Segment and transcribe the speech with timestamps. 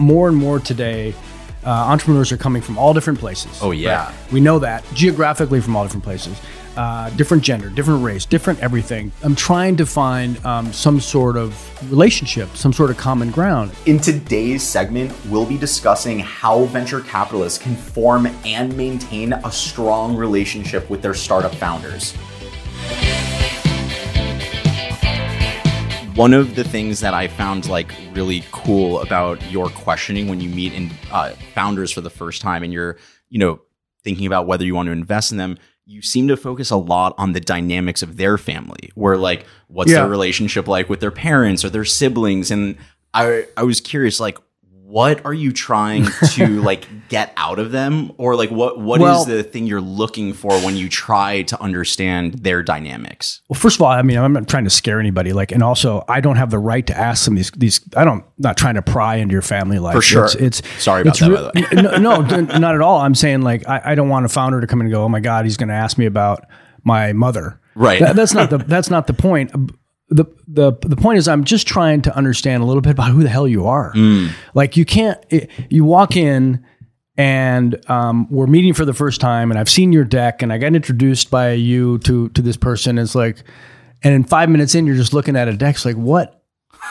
[0.00, 1.14] more and more today,
[1.64, 3.60] uh, entrepreneurs are coming from all different places.
[3.62, 4.12] Oh, yeah.
[4.32, 6.40] We know that geographically from all different places,
[6.76, 9.12] uh, different gender, different race, different everything.
[9.22, 11.54] I'm trying to find um, some sort of
[11.90, 13.72] relationship, some sort of common ground.
[13.86, 20.16] In today's segment, we'll be discussing how venture capitalists can form and maintain a strong
[20.16, 22.14] relationship with their startup founders.
[26.16, 30.50] One of the things that I found like really cool about your questioning when you
[30.50, 32.98] meet in uh, founders for the first time and you're,
[33.30, 33.60] you know,
[34.04, 37.14] thinking about whether you want to invest in them, you seem to focus a lot
[37.16, 40.00] on the dynamics of their family, where like what's Yeah.
[40.00, 42.50] their relationship like with their parents or their siblings.
[42.50, 42.76] And
[43.14, 44.36] I I was curious, like,
[44.90, 48.10] what are you trying to like get out of them?
[48.18, 51.60] Or like what what is Well- the thing you're looking for when you try to
[51.62, 53.40] understand their dynamics?
[53.48, 55.32] Well, first of all, I mean, I'm not trying to scare anybody.
[55.32, 57.50] Like, and also, I don't have the right to ask them these.
[57.52, 58.24] These, I don't.
[58.38, 59.94] Not trying to pry into your family life.
[59.94, 60.24] For sure.
[60.24, 61.82] It's, it's Sorry about it's that, by the way.
[62.00, 63.00] no, no, not at all.
[63.00, 65.08] I'm saying like, I, I don't want a founder to come in and go, "Oh
[65.08, 66.44] my God, he's going to ask me about
[66.82, 68.00] my mother." Right.
[68.00, 68.58] That- that's not the.
[68.58, 69.52] That's not the point.
[70.10, 73.22] The, the the point is I'm just trying to understand a little bit about who
[73.22, 73.92] the hell you are.
[73.94, 74.30] Mm.
[74.54, 76.64] Like you can't it, you walk in
[77.16, 80.58] and um, we're meeting for the first time and I've seen your deck and I
[80.58, 82.98] got introduced by you to to this person.
[82.98, 83.44] It's like
[84.02, 85.76] and in five minutes in you're just looking at a deck.
[85.76, 86.42] It's like what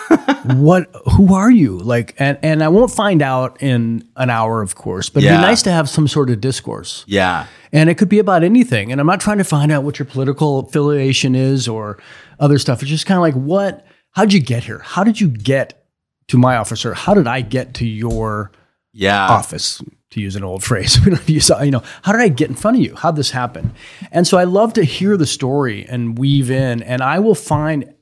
[0.56, 4.76] what who are you like and and i won't find out in an hour of
[4.76, 7.48] course but it'd be nice to have some sort of discourse Yeah.
[7.74, 8.92] and it could be about anything.
[8.92, 11.98] And I'm not trying to find out what your political affiliation is or
[12.40, 12.82] other stuff.
[12.82, 14.80] It's just kind of like, what, how'd you get here?
[14.80, 15.86] How did you get
[16.28, 16.86] to my office?
[16.86, 18.52] Or how did I get to your
[18.94, 19.28] Yeah.
[19.28, 19.82] office?
[20.12, 22.56] To use an old phrase, we don't use, you know, how did I get in
[22.56, 22.96] front of you?
[22.96, 23.74] How'd this happen?
[24.12, 27.94] And so I love to hear the story and weave in, and I will find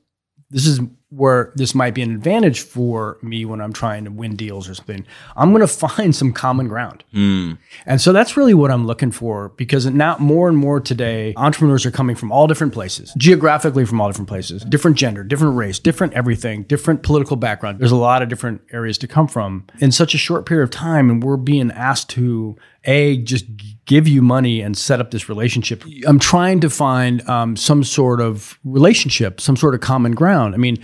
[0.48, 4.36] this is where this might be an advantage for me when I'm trying to win
[4.36, 5.06] deals or something.
[5.36, 7.02] I'm going to find some common ground.
[7.12, 7.52] Hmm.
[7.86, 11.86] And so that's really what I'm looking for because now more and more today, entrepreneurs
[11.86, 15.78] are coming from all different places, geographically from all different places, different gender, different race,
[15.78, 17.78] different everything, different political background.
[17.78, 20.70] There's a lot of different areas to come from in such a short period of
[20.70, 21.08] time.
[21.08, 22.56] And we're being asked to,
[22.88, 23.44] A, just
[23.86, 25.84] give you money and set up this relationship.
[26.06, 30.54] I'm trying to find um, some sort of relationship, some sort of common ground.
[30.54, 30.76] I mean,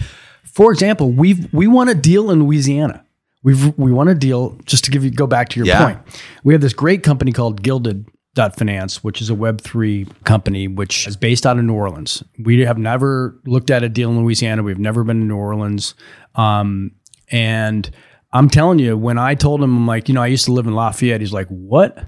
[0.45, 3.05] for example, we've, we want a deal in Louisiana.
[3.43, 5.85] We've, we want a deal, just to give you, go back to your Yeah.
[5.85, 5.99] point.
[6.45, 11.17] We have this great company called Gilded Finance, which is a Web3 company, which is
[11.17, 12.23] based out of New Orleans.
[12.43, 14.63] We have never looked at a deal in Louisiana.
[14.63, 15.95] We've never been to New Orleans.
[16.37, 16.93] Um,
[17.31, 17.91] and
[18.35, 20.67] I'm telling you, when I told him, I'm like, you know, I used to live
[20.67, 21.21] in Lafayette.
[21.21, 21.99] He's like, what?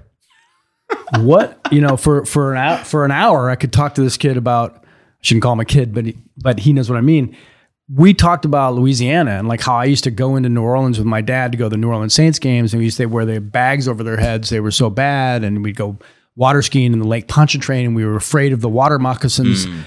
[1.20, 1.60] what?
[1.72, 4.36] You know, for, for an hour, for an hour, I could talk to this kid
[4.36, 4.88] about, I
[5.20, 7.36] shouldn't call him a kid, but he, but he knows what I mean
[7.92, 11.06] we talked about Louisiana and like how I used to go into New Orleans with
[11.06, 13.24] my dad to go to the New Orleans Saints games, and we used to wear
[13.24, 14.50] the bags over their heads.
[14.50, 15.98] They were so bad, and we'd go
[16.34, 19.66] water skiing in the Lake Pontchartrain, and we were afraid of the water moccasins.
[19.66, 19.80] Hmm.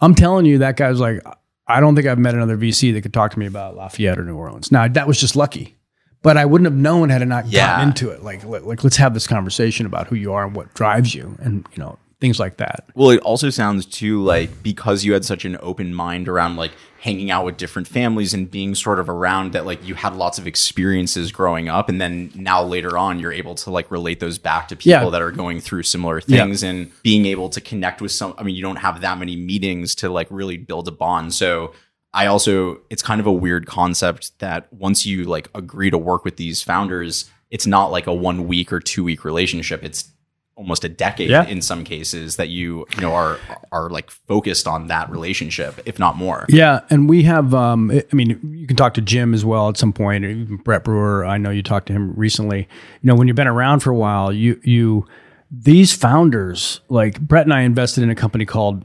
[0.00, 1.22] I'm telling you, that guy was like,
[1.66, 4.24] I don't think I've met another VC that could talk to me about Lafayette or
[4.24, 4.70] New Orleans.
[4.70, 5.76] Now that was just lucky,
[6.22, 7.66] but I wouldn't have known had I not Yeah.
[7.68, 8.22] gotten into it.
[8.22, 11.36] Like, like, like, let's have this conversation about who you are and what drives you,
[11.40, 12.84] and you know things like that.
[12.96, 16.72] Well, it also sounds too like because you had such an open mind around like
[17.00, 20.36] hanging out with different families and being sort of around that like you had lots
[20.36, 24.36] of experiences growing up and then now later on you're able to like relate those
[24.36, 25.10] back to people Yeah.
[25.10, 26.42] that are going through similar Yeah.
[26.42, 29.36] things and being able to connect with some I mean you don't have that many
[29.36, 31.34] meetings to like really build a bond.
[31.34, 31.72] So
[32.14, 36.24] I also it's kind of a weird concept that once you like agree to work
[36.24, 39.82] with these founders, it's not like a one week or two week relationship.
[39.84, 40.10] It's
[40.56, 41.44] almost a decade Yeah.
[41.46, 43.38] in some cases that you you know are
[43.70, 47.54] are like focused on that relationship if not more Yeah, and we have.
[47.54, 50.24] Um, I mean, you can talk to Jim as well at some point.
[50.24, 52.60] or Even Brett Brewer, I know you talked to him recently.
[53.02, 55.06] You know, when you've been around for a while, you you
[55.50, 58.84] these founders like Brett and I invested in a company called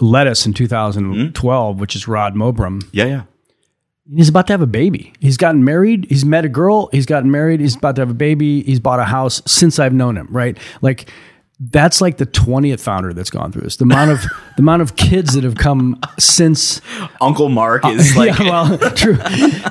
[0.00, 1.80] Lettuce in 2012, hmm?
[1.80, 2.82] which is Rod Mobram.
[2.92, 3.22] yeah yeah
[4.14, 5.12] He's about to have a baby.
[5.20, 6.06] He's gotten married.
[6.08, 6.88] He's met a girl.
[6.90, 7.60] He's gotten married.
[7.60, 8.62] He's about to have a baby.
[8.64, 10.28] He's bought a house since I've known him.
[10.30, 11.08] Right, like.
[11.64, 13.76] That's like the twentieth founder that's gone through this.
[13.76, 14.22] The amount of
[14.56, 16.80] the amount of kids that have come since
[17.20, 19.16] uncle mark is uh, like yeah, well, true.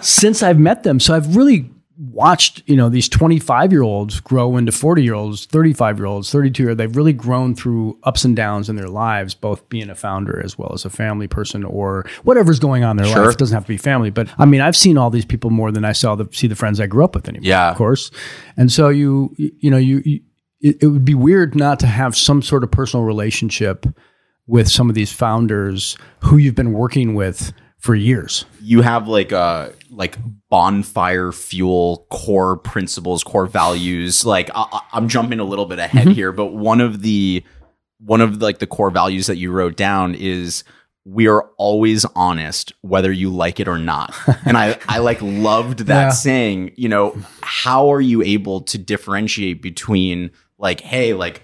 [0.02, 1.70] Since I've met them, so I've really
[2.10, 6.32] watched, you know, these 25 year olds grow into 40 year olds, 35 year olds,
[6.32, 6.76] 32 year.
[6.76, 10.58] They've really grown through ups and downs in their lives, both being a founder as
[10.58, 13.26] well as a family person or whatever's going on in their Sure.
[13.26, 13.34] life.
[13.36, 15.72] It doesn't have to be family, but I mean, I've seen all these people more
[15.72, 17.48] than I saw the see the friends I grew up with anymore.
[17.48, 17.70] Yeah.
[17.72, 18.10] of course.
[18.58, 20.22] And so you, you know, you, you
[20.60, 23.86] it, it would be weird not to have some sort of personal relationship
[24.48, 28.46] with some of these founders who you've been working with for years.
[28.62, 30.18] you have like a like
[30.50, 36.12] bonfire fuel core principles core values like I, i'm jumping a little bit ahead mm-hmm.
[36.14, 37.44] here but one of the
[38.00, 40.64] one of like the core values that you wrote down is
[41.06, 44.14] we are always honest whether you like it or not
[44.46, 46.10] and i i like loved that Yeah.
[46.12, 51.42] saying you know how are you able to differentiate between like hey like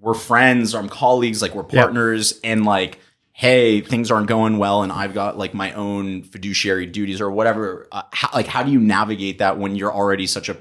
[0.00, 3.00] we're friends or i'm colleagues like we're partners and like
[3.38, 7.86] hey things aren't going well and i've got like my own fiduciary duties or whatever
[7.92, 10.56] uh, how, like how do you navigate that when you're already such a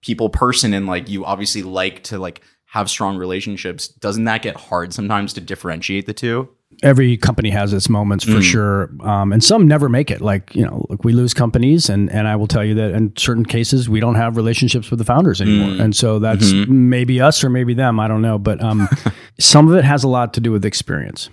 [0.00, 4.56] people person and like you obviously like to like have strong relationships doesn't that get
[4.56, 6.48] hard sometimes to differentiate the two
[6.84, 10.20] every company has its moments for sure, um, and some never make it.
[10.20, 13.14] Like you know, like we lose companies, and and I will tell you that in
[13.16, 17.42] certain cases we don't have relationships with the founders anymore, and so that's maybe us
[17.42, 18.00] or maybe them.
[18.00, 18.88] I don't know, but um,
[19.38, 21.28] some of it has a lot to do with experience.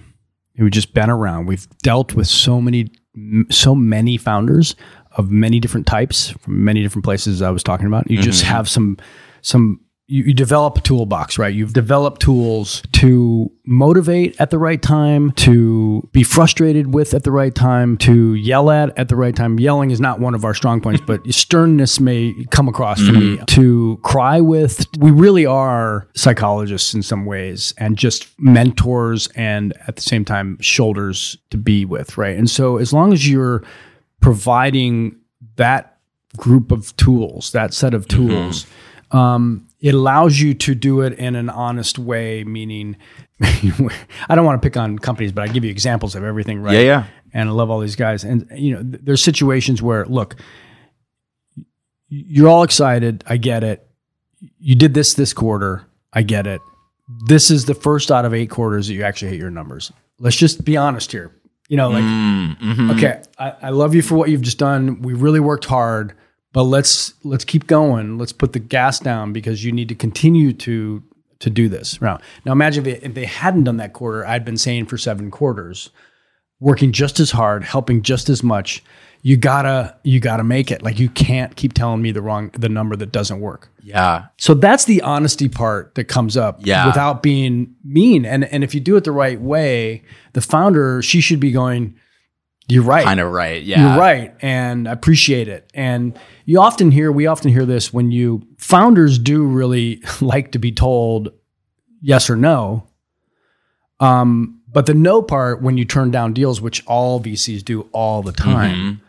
[0.58, 1.46] We've just been around.
[1.46, 2.92] We've dealt with so many,
[3.50, 4.76] so many founders
[5.12, 7.42] of many different types from many different places.
[7.42, 8.10] I was talking about.
[8.10, 8.54] You just mm-hmm.
[8.54, 8.98] have some
[9.42, 11.54] some you, you develop a toolbox, right?
[11.54, 17.32] You've developed tools to motivate at the right time, to be frustrated with at the
[17.32, 19.60] right time, to yell at at the right time.
[19.60, 23.38] Yelling is not one of our strong points, but sternness may come across for me.
[23.48, 29.98] To cry with, we really are psychologists in some ways and just mentors and at
[29.98, 32.38] the same time shoulders to be with, right?
[32.38, 33.62] And so as long as you're
[34.22, 35.18] providing
[35.58, 35.98] that
[36.38, 38.66] group of tools, that set of tools,
[39.12, 42.98] um, it allows you to do it in an honest way, meaning,
[43.42, 46.74] I don't want to pick on companies, but I give you examples of everything, right?
[46.74, 47.06] Yeah, yeah.
[47.34, 48.24] And I love all these guys.
[48.24, 50.36] And, you know, th- there's situations where, look,
[52.10, 53.24] you're all excited.
[53.28, 53.88] I get it.
[54.60, 55.86] You did this this quarter.
[56.14, 56.62] I get it.
[57.28, 59.92] This is the first out of eight quarters that you actually hit your numbers.
[60.20, 61.32] Let's just be honest here.
[61.70, 62.92] You know, like, Mm-hmm.
[62.92, 65.02] okay, I, I love you for what you've just done.
[65.02, 66.14] We really worked hard,
[66.58, 68.18] but let's let's keep going.
[68.18, 71.04] Let's put the gas down because you need to continue to
[71.38, 72.02] to do this.
[72.02, 74.98] Now, now imagine if they, if they hadn't done that quarter, I'd been saying for
[74.98, 75.92] seven quarters,
[76.60, 78.84] working just as hard, helping just as much.
[79.22, 80.82] You gotta you gotta make it.
[80.82, 83.70] Like you can't keep telling me the wrong the number that doesn't work.
[83.84, 86.88] yeah So that's the honesty part that comes up Yeah.
[86.88, 88.26] without being mean.
[88.26, 90.02] And and if you do it the right way,
[90.34, 91.94] the founder, she should be going,
[92.70, 93.06] You're right.
[93.06, 94.36] kind of right yeah You're right.
[94.42, 95.70] And I appreciate it.
[95.74, 100.60] And you often hear, we often hear this when you founders do really like to
[100.60, 101.30] be told
[102.02, 102.88] yes or no.
[104.00, 108.22] Um, but the no part, when you turn down deals, which all VCs do all
[108.22, 109.02] the time,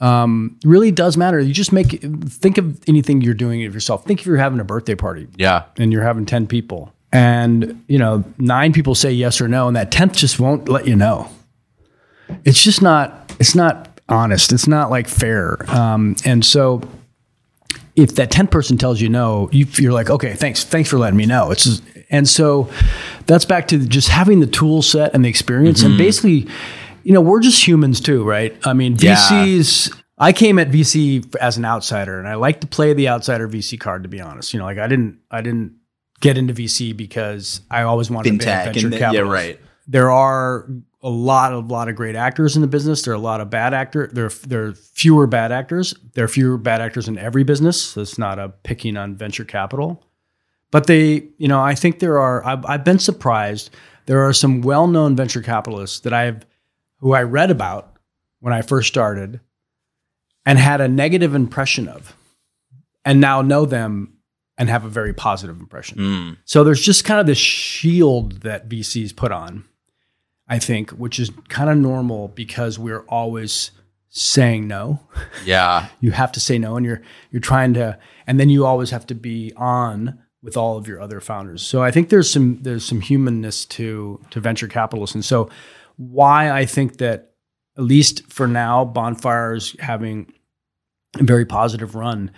[0.00, 1.38] um, really does matter.
[1.38, 4.04] You just make think of anything you're doing of yourself.
[4.04, 7.98] Think if you're having a birthday party yeah and you're having 10 people and you
[7.98, 11.28] know nine people say yes or no and that 10th just won't let you know
[12.44, 14.52] it's just not it's not honest.
[14.52, 15.64] It's not like fair.
[15.70, 16.82] Um, and so
[17.96, 20.64] if that 10th person tells you no you, you're like okay thanks.
[20.64, 21.50] Thanks for letting me know.
[21.50, 22.70] It's just, and so
[23.26, 25.82] that's back to just having the tool set and the experience.
[25.82, 26.46] And basically
[27.02, 28.56] you know we're just humans too right?
[28.66, 29.14] I mean Yeah.
[29.16, 33.48] vcs I came at VC as an outsider, and I like to play the outsider
[33.48, 34.04] VC card.
[34.04, 35.76] To be honest, you know, like I didn't, I didn't
[36.20, 39.58] get into VC because I always wanted to be a venture the, yeah right.
[39.88, 40.68] There are
[41.04, 43.02] a lot of lot of great actors in the business.
[43.02, 44.12] There are a lot of bad actors.
[44.12, 45.94] There there are fewer bad actors.
[46.14, 47.80] There are fewer bad actors in every business.
[47.80, 50.02] So it's not a picking on venture capital,
[50.70, 52.44] but they, you know, I think there are.
[52.44, 53.70] I've, I've been surprised.
[54.06, 56.46] There are some well known venture capitalists that I've
[57.00, 57.98] who I read about
[58.40, 59.40] when I first started
[60.46, 62.16] and had a negative impression of,
[63.04, 64.14] and now know them
[64.56, 65.98] and have a very positive impression.
[65.98, 66.36] Mm.
[66.46, 69.64] So there's just kind of this shield that VCs put on,
[70.48, 73.70] I think, which is kind of normal because we're always
[74.10, 75.00] saying no.
[75.44, 78.90] yeah You have to say no, and you're you're trying to, and then you always
[78.90, 81.62] have to be on with all of your other founders.
[81.62, 85.48] So I think there's some there's some humanness to to venture capitalists, and so
[85.96, 87.32] why I think that
[87.76, 90.32] at least for now, Bonfire is having
[91.18, 92.30] a very positive run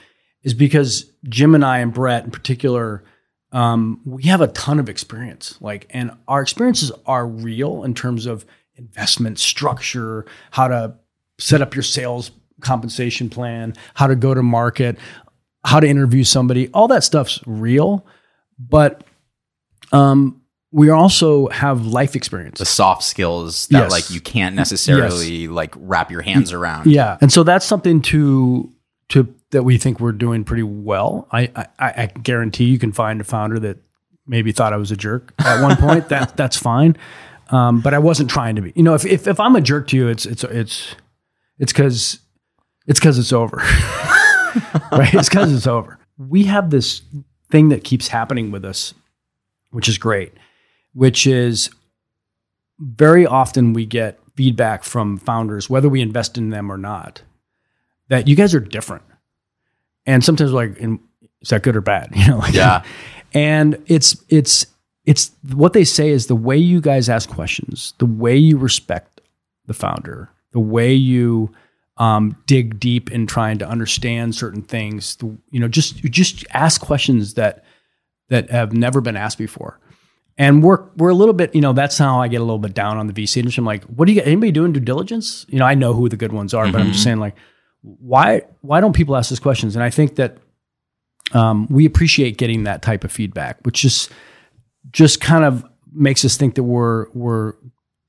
[0.42, 3.04] is because Jim and I and Brett in particular,
[3.52, 5.56] um, we have a ton of experience.
[5.60, 8.44] Like, and our experiences are real in terms of
[8.76, 10.94] investment structure, how to
[11.38, 14.98] set up your sales compensation plan, how to go to market,
[15.64, 16.68] how to interview somebody.
[16.74, 18.06] All that stuff's real,
[18.58, 19.04] but
[19.92, 22.58] um, we also have life experience.
[22.58, 23.90] the soft skills that Yes.
[23.90, 28.70] like you can't necessarily like wrap your hands around Yeah, and so that's something to
[29.10, 31.28] to that we think we're doing pretty well.
[31.32, 33.78] I I, I guarantee you can find a founder that
[34.26, 36.08] maybe thought I was a jerk at one point.
[36.08, 36.96] that that's fine,
[37.50, 38.72] um, but I wasn't trying to be.
[38.74, 40.94] You know, if, if if I'm a jerk to you, it's it's it's
[41.58, 42.20] It's because
[42.86, 43.56] it's because it's over.
[44.92, 45.14] right?
[45.14, 45.98] It's because it's over.
[46.18, 47.02] We have this
[47.50, 48.94] thing that keeps happening with us,
[49.70, 50.32] which is great,
[50.94, 51.70] which is
[52.78, 57.22] very often we get feedback from founders, whether we invest in them or not,
[58.08, 59.02] that you guys are different.
[60.06, 61.00] And sometimes like, in,
[61.42, 62.10] is that good or bad?
[62.14, 62.82] You know, like, Yeah.
[63.34, 64.66] and it's it's
[65.04, 69.20] it's what they say is the way you guys ask questions, the way you respect
[69.66, 71.52] the founder, the way you
[71.98, 75.16] um, dig deep in trying to understand certain things.
[75.16, 77.64] The, you know, just just ask questions that
[78.28, 79.78] that have never been asked before.
[80.38, 82.74] And we're we're a little bit, you know, that's how I get a little bit
[82.74, 83.62] down on the VC industry.
[83.62, 84.22] I'm like, what do you?
[84.22, 85.46] Anybody doing due diligence?
[85.48, 87.36] You know, I know who the good ones are, but I'm just saying, like,
[88.00, 89.76] why why don't people ask those questions?
[89.76, 90.38] And I think that
[91.32, 94.10] um, we appreciate getting that type of feedback, which just
[94.90, 97.54] just kind of makes us think that we're we're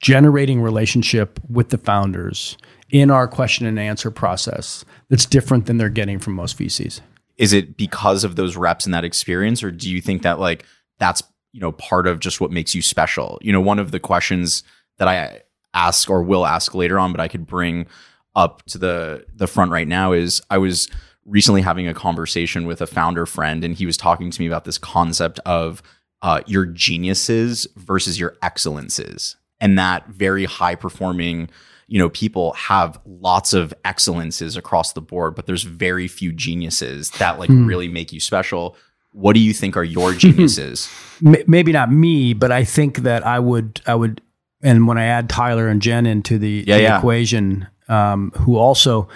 [0.02, 2.58] generating relationship with the founders
[2.90, 7.02] in our question and answer process that's different than they're getting from most VCs.
[7.38, 10.66] is it because of those reps and that experience or do you think that like
[11.00, 14.00] that's you know part of just what makes you special you know one of the
[14.00, 14.64] questions
[14.98, 15.42] that i
[15.74, 17.88] ask or will ask later on but i could bring
[18.38, 20.88] up to the the front right now is i was
[21.26, 24.64] recently having a conversation with a founder friend and he was talking to me about
[24.64, 25.84] this concept of
[26.22, 29.36] uh, your geniuses versus your excellences.
[29.60, 31.50] And that very high performing
[31.90, 37.12] you know people have lots of excellences across the board but there's very few geniuses
[37.12, 38.76] that like really make you special.
[39.12, 40.90] What do you think are your geniuses?
[41.22, 44.22] Maybe not me, but I think that I would I would
[44.62, 46.98] and when I add Tyler and Jen into the, Yeah, the yeah.
[46.98, 49.08] equation, um, who also,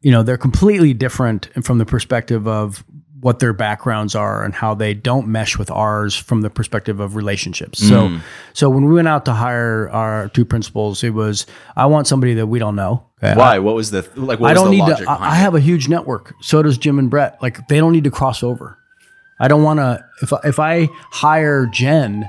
[0.00, 2.84] you know, they're completely different from the perspective of
[3.20, 7.16] what their backgrounds are and how they don't mesh with ours from the perspective of
[7.16, 7.78] relationships.
[7.78, 8.20] So, Mm.
[8.54, 11.44] so when we went out to hire our two principals, it was
[11.76, 13.04] I want somebody that we don't know.
[13.22, 13.36] Okay?
[13.36, 15.10] why what was the like what I don't the need logic to.
[15.10, 16.32] I, I have a huge network.
[16.40, 17.36] So does Jim and Brett.
[17.42, 18.78] Like they don't need to cross over.
[19.38, 20.02] I don't want to.
[20.22, 22.26] If if I hire Jen,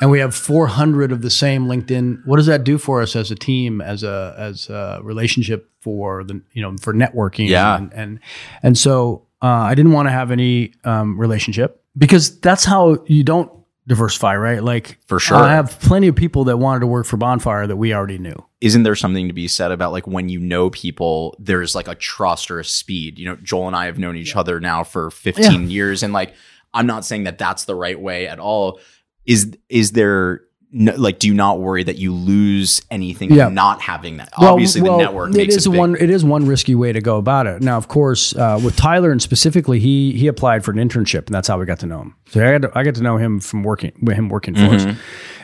[0.00, 3.30] and we have 400 of the same LinkedIn, what does that do for us as
[3.30, 7.48] a team, as a as a relationship for the you know for networking?
[7.48, 7.76] Yeah.
[7.76, 8.20] and and,
[8.62, 13.22] and so uh, I didn't want to have any um, relationship because that's how you
[13.24, 13.50] don't
[13.86, 14.62] diversify, right?
[14.62, 15.38] Like For sure.
[15.38, 18.34] I have plenty of people that wanted to work for Bonfire that we already knew.
[18.60, 21.94] isn't there something to be said about like when you know people there's like a
[21.94, 25.10] trust or a speed you know joel and i have known each other now for
[25.12, 26.34] 15 years and like
[26.74, 28.80] i'm not saying that that's the right way at all
[29.28, 33.48] is is there no, like do you not worry that you lose anything Yeah.
[33.48, 35.96] not having that obviously the network It makes is a big, one.
[35.96, 37.62] It is one risky way to go about it.
[37.62, 41.34] Now, of course, uh, with Tyler and specifically, he he applied for an internship, and
[41.34, 42.14] that's how we got to know him.
[42.28, 44.60] So I got to, I got to know him from working with him working for
[44.60, 44.90] Mm-hmm.
[44.90, 44.96] us.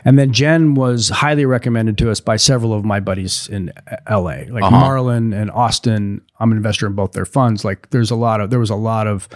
[0.06, 3.72] And then Jen was highly recommended to us by several of my buddies in
[4.06, 4.76] L.A., like Uh-huh.
[4.84, 6.20] Marlon and Austin.
[6.38, 7.64] I'm an investor in both their funds.
[7.64, 9.26] Like, there's a lot of there was a lot of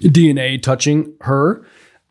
[0.00, 1.66] DNA touching her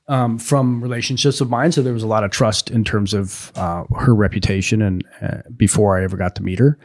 [0.10, 1.72] um, from relationships of mine.
[1.72, 5.38] So there was a lot of trust in terms of uh, her reputation and uh,
[5.56, 6.78] before I ever got to meet her.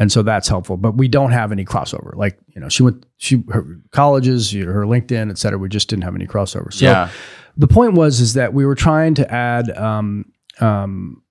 [0.00, 2.14] And so that's helpful, but we don't have any crossover.
[2.14, 5.58] Like, you know, she went, she, her colleges, you know, her LinkedIn, et cetera.
[5.58, 6.72] We just didn't have any crossover.
[6.72, 7.10] So Yeah.
[7.56, 11.22] the point was, is that we were trying to add um, um,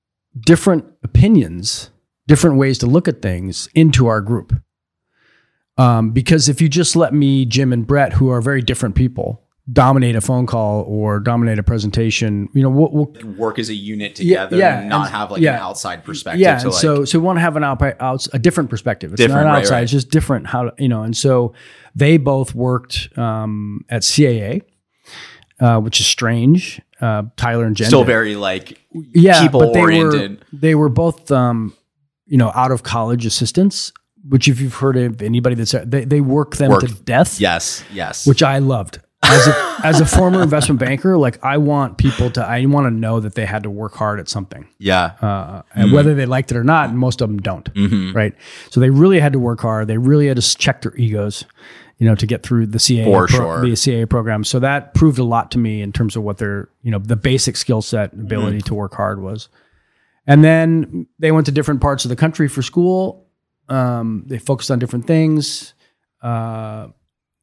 [0.42, 1.92] different opinions,
[2.28, 4.54] different ways to look at things into our group.
[5.78, 9.47] Um, because if you just let me, Jim and Brett, who are very different people,
[9.72, 13.74] dominate a phone call or dominate a presentation, you know, we'll, we'll work as a
[13.74, 15.56] unit together yeah, and not and- have like yeah.
[15.56, 18.30] an outside perspective yeah, to like so so we want to have an out, outs
[18.34, 19.12] a different perspective.
[19.12, 19.84] It's Different, not right, outside; right.
[19.84, 20.48] it's just different.
[20.48, 21.04] How to, you know?
[21.04, 21.54] And so
[21.96, 24.62] they both worked um, at CAA,
[25.60, 26.82] uh, which is strange.
[27.02, 30.40] Uh, Tyler and Jen still very like yeah, people but they oriented.
[30.40, 31.74] Were, they were both, um,
[32.26, 33.92] you know, out of college assistants.
[34.30, 36.82] Which, if you've heard of anybody that's they, they work them Work.
[36.82, 37.40] to death.
[37.40, 39.00] yes yes which I loved.
[39.24, 42.92] As a, as a former investment banker, like I want people to, I want to
[42.92, 46.52] know that they had to work hard at something, yeah uh, and whether they liked
[46.52, 46.94] it or not.
[46.94, 48.14] Most of them don't, Mhm.
[48.16, 48.34] right?
[48.70, 49.88] So they really had to work hard.
[49.88, 51.46] They really had to check their egos,
[51.98, 53.62] you know, to get through the CAA For sure.
[53.62, 54.44] the CAA program.
[54.44, 57.16] So that proved a lot to me in terms of what their, you know, the
[57.18, 59.50] basic skill set, and ability to work hard was.
[60.28, 63.26] And then they went to different parts of the country for school.
[63.68, 65.74] Um, they focused on different things.
[66.22, 66.88] Uh,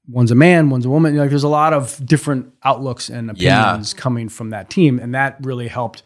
[0.09, 1.17] one's a man, one's a woman.
[1.17, 3.63] Like there's a lot of different outlooks and Yeah.
[3.63, 6.03] opinions coming from that team, and that really helped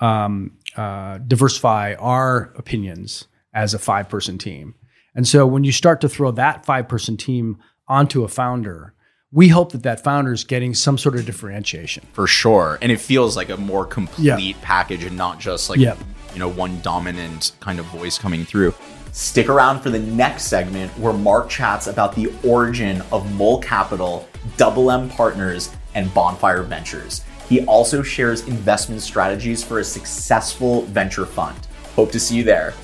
[0.00, 4.74] um, uh, diversify our opinions as a five person team.
[5.14, 7.56] And so when you start to throw that five person team
[7.88, 8.92] onto a founder,
[9.32, 12.04] we hope that that founder is getting some sort of differentiation.
[12.12, 15.96] for sure and it feels like a more complete package and not just like Yeah.
[16.34, 18.74] you know one dominant kind of voice coming through.
[19.16, 24.28] Stick around for the next segment where Mark chats about the origin of Mole Capital,
[24.58, 27.24] Double M Partners, and Bonfire Ventures.
[27.48, 31.56] He also shares investment strategies for a successful venture fund.
[31.94, 32.74] Hope to see you there.